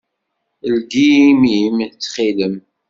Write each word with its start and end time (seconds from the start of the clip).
Ldi 0.73 1.05
imi-m, 1.29 1.77
ttxil-m! 1.87 2.55